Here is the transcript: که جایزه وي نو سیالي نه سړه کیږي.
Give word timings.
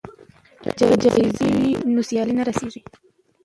که 0.61 0.69
جایزه 0.77 1.09
وي 1.13 1.23
نو 1.93 2.01
سیالي 2.07 2.33
نه 2.37 2.43
سړه 2.47 2.59
کیږي. 2.73 2.81